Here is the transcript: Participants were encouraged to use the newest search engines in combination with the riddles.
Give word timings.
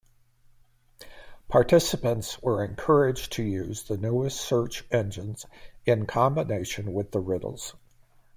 Participants 1.47 2.41
were 2.41 2.65
encouraged 2.65 3.33
to 3.33 3.43
use 3.43 3.83
the 3.83 3.97
newest 3.97 4.41
search 4.41 4.83
engines 4.89 5.45
in 5.85 6.07
combination 6.07 6.91
with 6.91 7.11
the 7.11 7.19
riddles. 7.19 7.75